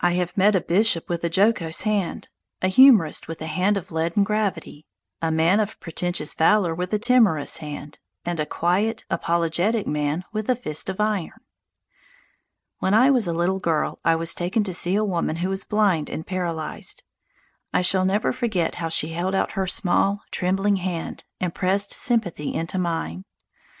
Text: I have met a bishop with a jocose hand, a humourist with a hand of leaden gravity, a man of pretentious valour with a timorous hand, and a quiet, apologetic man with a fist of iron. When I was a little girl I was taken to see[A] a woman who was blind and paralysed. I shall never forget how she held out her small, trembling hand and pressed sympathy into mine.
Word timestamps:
I 0.00 0.12
have 0.12 0.36
met 0.36 0.54
a 0.54 0.60
bishop 0.60 1.08
with 1.08 1.24
a 1.24 1.28
jocose 1.28 1.80
hand, 1.80 2.28
a 2.62 2.68
humourist 2.68 3.26
with 3.26 3.42
a 3.42 3.48
hand 3.48 3.76
of 3.76 3.90
leaden 3.90 4.22
gravity, 4.22 4.86
a 5.20 5.32
man 5.32 5.58
of 5.58 5.80
pretentious 5.80 6.34
valour 6.34 6.72
with 6.72 6.94
a 6.94 7.00
timorous 7.00 7.56
hand, 7.56 7.98
and 8.24 8.38
a 8.38 8.46
quiet, 8.46 9.04
apologetic 9.10 9.88
man 9.88 10.22
with 10.32 10.48
a 10.48 10.54
fist 10.54 10.88
of 10.88 11.00
iron. 11.00 11.40
When 12.78 12.94
I 12.94 13.10
was 13.10 13.26
a 13.26 13.32
little 13.32 13.58
girl 13.58 13.98
I 14.04 14.14
was 14.14 14.34
taken 14.36 14.62
to 14.62 14.70
see[A] 14.72 15.00
a 15.00 15.04
woman 15.04 15.34
who 15.42 15.48
was 15.48 15.64
blind 15.64 16.10
and 16.10 16.24
paralysed. 16.24 17.02
I 17.74 17.82
shall 17.82 18.04
never 18.04 18.32
forget 18.32 18.76
how 18.76 18.88
she 18.88 19.08
held 19.08 19.34
out 19.34 19.54
her 19.58 19.66
small, 19.66 20.22
trembling 20.30 20.76
hand 20.76 21.24
and 21.40 21.52
pressed 21.52 21.92
sympathy 21.92 22.54
into 22.54 22.78
mine. 22.78 23.24